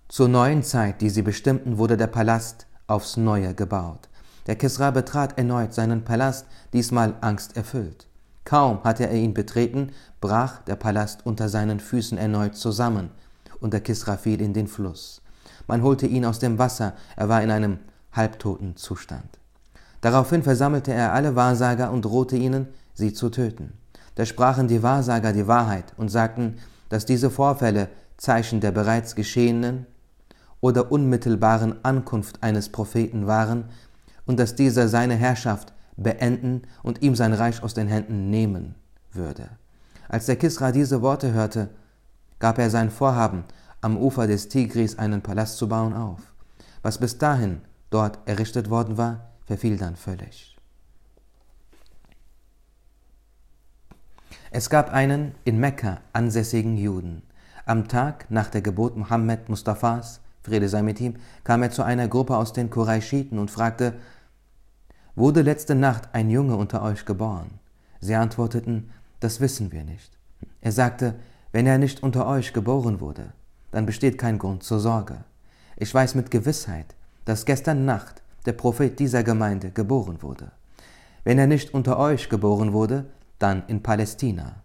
Zur 0.09 0.29
neuen 0.29 0.63
Zeit, 0.63 1.01
die 1.01 1.11
sie 1.11 1.23
bestimmten, 1.23 1.79
wurde 1.79 1.97
der 1.97 2.07
Palast 2.07 2.67
aufs 2.87 3.17
Neue 3.17 3.55
gebaut. 3.55 4.09
Der 4.47 4.57
Kisra 4.57 4.91
betrat 4.91 5.39
erneut 5.39 5.75
seinen 5.75 6.05
Palast, 6.05 6.47
diesmal 6.73 7.15
angsterfüllt. 7.21 8.07
Kaum 8.47 8.85
hatte 8.85 9.09
er 9.09 9.17
ihn 9.17 9.35
betreten, 9.35 9.91
brach 10.21 10.63
der 10.63 10.77
Palast 10.77 11.27
unter 11.27 11.49
seinen 11.49 11.81
Füßen 11.81 12.17
erneut 12.17 12.55
zusammen, 12.55 13.11
und 13.61 13.73
der 13.73 13.81
Kisra 13.81 14.17
fiel 14.17 14.41
in 14.41 14.55
den 14.55 14.69
Fluss. 14.69 15.21
Man 15.67 15.83
holte 15.83 16.07
ihn 16.07 16.25
aus 16.25 16.39
dem 16.39 16.57
Wasser, 16.57 16.95
er 17.17 17.29
war 17.29 17.43
in 17.43 17.51
einem 17.51 17.81
halbtoten 18.13 18.77
Zustand. 18.77 19.41
Daraufhin 20.01 20.45
versammelte 20.45 20.93
er 20.93 21.13
alle 21.13 21.35
Wahrsager 21.35 21.91
und 21.91 22.05
drohte 22.05 22.37
ihnen, 22.37 22.69
sie 22.95 23.13
zu 23.13 23.31
töten. 23.31 23.73
Da 24.15 24.25
sprachen 24.25 24.69
die 24.69 24.83
Wahrsager 24.83 25.33
die 25.33 25.49
Wahrheit 25.49 25.93
und 25.97 26.09
sagten, 26.09 26.59
dass 26.89 27.05
diese 27.05 27.31
Vorfälle 27.31 27.89
Zeichen 28.17 28.61
der 28.61 28.71
bereits 28.71 29.17
geschehenen 29.17 29.87
oder 30.61 30.93
unmittelbaren 30.93 31.85
Ankunft 31.85 32.45
eines 32.45 32.69
Propheten 32.69 33.27
waren 33.27 33.65
und 34.25 34.39
dass 34.39 34.55
dieser 34.55 34.87
seine 34.87 35.17
Herrschaft 35.17 35.73
beenden 35.97 36.63
und 36.83 37.03
ihm 37.03 37.15
sein 37.15 37.33
Reich 37.33 37.63
aus 37.63 37.75
den 37.75 37.89
Händen 37.89 38.31
nehmen 38.31 38.75
würde. 39.13 39.49
Als 40.09 40.27
der 40.27 40.37
Kisra 40.37 40.73
diese 40.73 41.03
Worte 41.03 41.33
hörte, 41.33 41.71
gab 42.39 42.59
er 42.59 42.71
sein 42.71 42.91
Vorhaben, 42.91 43.45
am 43.81 43.97
Ufer 43.97 44.27
des 44.27 44.49
Tigris 44.49 44.99
einen 44.99 45.23
Palast 45.23 45.59
zu 45.59 45.69
bauen, 45.69 45.93
auf. 45.93 46.21
Was 46.83 46.99
bis 46.99 47.19
dahin 47.19 47.61
dort 47.91 48.19
errichtet 48.27 48.71
worden 48.71 48.97
war, 48.97 49.33
verfiel 49.45 49.77
dann 49.77 49.97
völlig. 49.97 50.57
Es 54.51 54.71
gab 54.71 54.93
einen 54.93 55.35
in 55.45 55.59
Mekka 55.59 56.01
ansässigen 56.13 56.77
Juden. 56.77 57.23
Am 57.65 57.89
Tag 57.89 58.31
nach 58.31 58.49
der 58.49 58.63
Geburt 58.63 58.97
Mohammed 58.97 59.49
Mustafas, 59.49 60.21
Friede 60.43 60.69
sei 60.69 60.83
mit 60.83 61.01
ihm, 61.01 61.17
kam 61.43 61.63
er 61.63 61.71
zu 61.71 61.83
einer 61.83 62.07
Gruppe 62.07 62.37
aus 62.37 62.53
den 62.53 62.71
Qurayshiten 62.71 63.39
und 63.39 63.51
fragte, 63.51 63.95
Wurde 65.17 65.41
letzte 65.41 65.75
Nacht 65.75 66.11
ein 66.13 66.29
Junge 66.29 66.57
unter 66.57 66.83
euch 66.83 67.07
geboren? 67.07 67.59
Sie 68.01 68.15
antworteten, 68.15 68.91
das 69.19 69.41
wissen 69.41 69.73
wir 69.73 69.83
nicht. 69.83 70.13
Er 70.61 70.73
sagte, 70.73 71.15
wenn 71.53 71.67
er 71.67 71.79
nicht 71.79 72.03
unter 72.03 72.27
euch 72.27 72.53
geboren 72.53 73.01
wurde, 73.01 73.33
dann 73.71 73.87
besteht 73.87 74.19
kein 74.19 74.37
Grund 74.37 74.63
zur 74.63 74.79
Sorge. 74.79 75.25
Ich 75.79 75.93
weiß 75.93 76.17
mit 76.17 76.31
Gewissheit, 76.31 76.95
dass 77.25 77.47
gestern 77.47 77.87
Nacht 77.87 78.23
der 78.45 78.53
Prophet 78.53 78.99
dieser 78.99 79.23
Gemeinde 79.23 79.71
geboren 79.71 80.21
wurde. 80.21 80.51
Wenn 81.25 81.39
er 81.39 81.47
nicht 81.47 81.73
unter 81.73 81.99
euch 81.99 82.29
geboren 82.29 82.75
wurde, 82.75 83.07
dann 83.39 83.63
in 83.69 83.83
Palästina. 83.83 84.57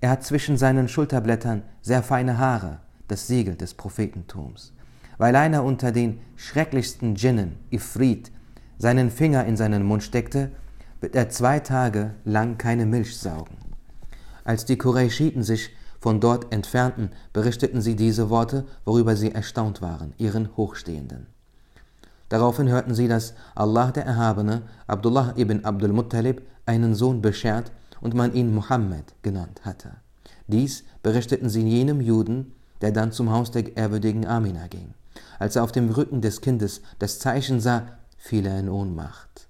Er 0.00 0.08
hat 0.08 0.24
zwischen 0.24 0.56
seinen 0.56 0.88
Schulterblättern 0.88 1.60
sehr 1.82 2.02
feine 2.02 2.38
Haare, 2.38 2.78
das 3.06 3.26
Siegel 3.26 3.54
des 3.54 3.74
Prophetentums. 3.74 4.72
Weil 5.18 5.36
einer 5.36 5.62
unter 5.62 5.92
den 5.92 6.20
schrecklichsten 6.36 7.16
Djinnen, 7.16 7.56
Ifrit, 7.68 8.32
seinen 8.78 9.10
Finger 9.10 9.44
in 9.44 9.56
seinen 9.56 9.84
Mund 9.84 10.02
steckte, 10.02 10.50
wird 11.00 11.14
er 11.14 11.28
zwei 11.28 11.60
Tage 11.60 12.14
lang 12.24 12.58
keine 12.58 12.86
Milch 12.86 13.16
saugen. 13.18 13.56
Als 14.44 14.64
die 14.64 14.76
Qurayshiten 14.76 15.42
sich 15.42 15.70
von 16.00 16.20
dort 16.20 16.52
entfernten, 16.52 17.10
berichteten 17.32 17.80
sie 17.80 17.96
diese 17.96 18.28
Worte, 18.30 18.66
worüber 18.84 19.16
sie 19.16 19.32
erstaunt 19.32 19.80
waren, 19.80 20.12
ihren 20.18 20.54
Hochstehenden. 20.56 21.26
Daraufhin 22.28 22.68
hörten 22.68 22.94
sie, 22.94 23.08
dass 23.08 23.34
Allah 23.54 23.90
der 23.90 24.04
Erhabene 24.04 24.62
Abdullah 24.86 25.34
ibn 25.36 25.64
Abdul 25.64 25.92
Muttalib 25.92 26.42
einen 26.66 26.94
Sohn 26.94 27.22
beschert 27.22 27.70
und 28.00 28.14
man 28.14 28.34
ihn 28.34 28.54
Muhammad 28.54 29.14
genannt 29.22 29.62
hatte. 29.64 29.92
Dies 30.46 30.84
berichteten 31.02 31.48
sie 31.48 31.66
jenem 31.66 32.00
Juden, 32.00 32.52
der 32.80 32.92
dann 32.92 33.12
zum 33.12 33.30
Haus 33.30 33.50
der 33.50 33.76
ehrwürdigen 33.76 34.26
Amina 34.26 34.66
ging. 34.66 34.94
Als 35.38 35.56
er 35.56 35.62
auf 35.64 35.72
dem 35.72 35.88
Rücken 35.90 36.20
des 36.20 36.40
Kindes 36.40 36.82
das 36.98 37.18
Zeichen 37.18 37.60
sah, 37.60 37.86
fiel 38.24 38.46
er 38.46 38.58
in 38.58 38.70
Ohnmacht. 38.70 39.48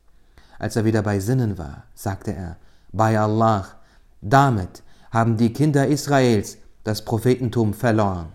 Als 0.59 0.75
er 0.75 0.85
wieder 0.85 1.03
bei 1.03 1.21
Sinnen 1.21 1.59
war, 1.59 1.85
sagte 1.95 2.35
er, 2.35 2.57
bei 2.93 3.19
Allah, 3.19 3.67
damit 4.21 4.83
haben 5.13 5.37
die 5.37 5.53
Kinder 5.53 5.87
Israels 5.87 6.59
das 6.83 7.05
Prophetentum 7.05 7.73
verloren. 7.73 8.33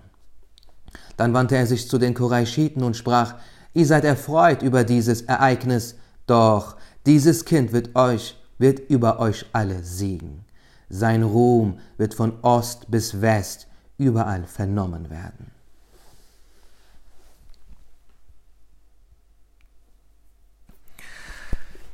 Dann 1.18 1.34
wandte 1.34 1.58
er 1.58 1.68
sich 1.68 1.90
zu 1.90 1.98
den 1.98 2.14
Qurayshiten 2.14 2.84
und 2.84 2.96
sprach, 2.96 3.36
ihr 3.74 3.86
seid 3.86 4.06
erfreut 4.06 4.62
über 4.62 4.86
dieses 4.86 5.24
Ereignis, 5.24 5.96
doch 6.26 6.78
dieses 7.06 7.44
Kind 7.44 7.74
wird 7.74 7.98
euch, 7.98 8.38
wird 8.58 8.80
über 8.90 9.20
euch 9.20 9.46
alle 9.52 9.84
siegen. 9.84 10.46
Sein 10.88 11.24
Ruhm 11.24 11.80
wird 11.98 12.14
von 12.14 12.40
Ost 12.44 12.90
bis 12.90 13.22
West 13.22 13.68
überall 13.98 14.46
vernommen 14.46 15.10
werden. 15.10 15.52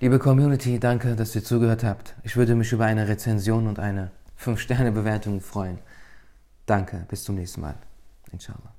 Liebe 0.01 0.19
Community, 0.19 0.77
danke, 0.77 1.15
dass 1.15 1.33
ihr 1.35 1.43
zugehört 1.43 1.85
habt. 1.85 2.15
Ich 2.23 2.35
würde 2.35 2.53
mich 2.55 2.73
über 2.73 2.83
eine 2.83 3.07
Rezension 3.07 3.65
und 3.65 3.79
eine 3.79 4.11
5-Sterne-Bewertung 4.37 5.39
freuen. 5.39 5.79
Danke, 6.65 7.05
bis 7.07 7.23
zum 7.23 7.35
nächsten 7.35 7.61
Mal. 7.61 7.75
Inshallah. 8.29 8.74